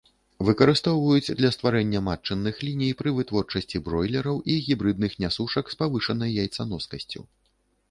Выкарыстоўваюць 0.45 1.35
для 1.41 1.51
стварэння 1.55 2.01
матчыных 2.07 2.63
ліній 2.65 2.89
пры 3.03 3.13
вытворчасці 3.19 3.83
бройлераў 3.91 4.41
і 4.55 4.57
гібрыдных 4.71 5.11
нясушак 5.27 5.65
з 5.77 5.81
павышанай 5.85 6.37
яйцаноскасцю. 6.47 7.21